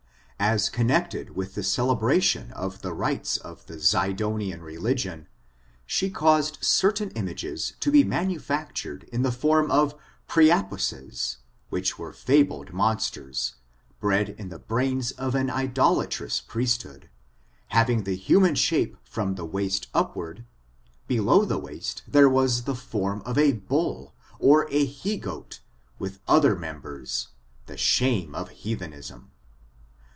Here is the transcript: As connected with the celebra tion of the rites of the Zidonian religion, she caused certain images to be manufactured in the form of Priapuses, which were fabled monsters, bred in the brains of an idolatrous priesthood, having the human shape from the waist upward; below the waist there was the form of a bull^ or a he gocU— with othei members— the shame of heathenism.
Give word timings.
As 0.43 0.69
connected 0.69 1.35
with 1.35 1.53
the 1.53 1.61
celebra 1.61 2.19
tion 2.19 2.51
of 2.53 2.81
the 2.81 2.93
rites 2.93 3.37
of 3.37 3.63
the 3.67 3.77
Zidonian 3.77 4.63
religion, 4.63 5.27
she 5.85 6.09
caused 6.09 6.57
certain 6.61 7.11
images 7.11 7.73
to 7.79 7.91
be 7.91 8.03
manufactured 8.03 9.03
in 9.13 9.21
the 9.21 9.31
form 9.31 9.69
of 9.69 9.93
Priapuses, 10.27 11.37
which 11.69 11.99
were 11.99 12.11
fabled 12.11 12.73
monsters, 12.73 13.53
bred 13.99 14.29
in 14.29 14.49
the 14.49 14.57
brains 14.57 15.11
of 15.11 15.35
an 15.35 15.51
idolatrous 15.51 16.39
priesthood, 16.41 17.07
having 17.67 18.03
the 18.03 18.15
human 18.15 18.55
shape 18.55 18.97
from 19.03 19.35
the 19.35 19.45
waist 19.45 19.89
upward; 19.93 20.43
below 21.05 21.45
the 21.45 21.59
waist 21.59 22.01
there 22.07 22.27
was 22.27 22.63
the 22.63 22.75
form 22.75 23.21
of 23.27 23.37
a 23.37 23.53
bull^ 23.53 24.13
or 24.39 24.67
a 24.71 24.85
he 24.85 25.19
gocU— 25.21 25.59
with 25.99 26.19
othei 26.25 26.59
members— 26.59 27.27
the 27.67 27.77
shame 27.77 28.33
of 28.33 28.49
heathenism. 28.49 29.27